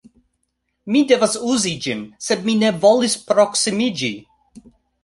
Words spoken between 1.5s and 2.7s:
uzi ĝin sed mi